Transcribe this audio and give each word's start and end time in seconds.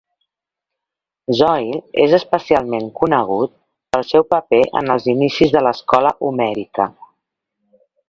Zoil 1.39 1.83
és 2.05 2.15
especialment 2.19 2.89
conegut 3.03 3.55
pel 3.99 4.09
seu 4.15 4.27
paper 4.35 4.65
en 4.83 4.93
els 4.97 5.09
inicis 5.17 5.57
de 5.59 5.67
l'escola 5.69 6.19
homèrica. 6.31 6.93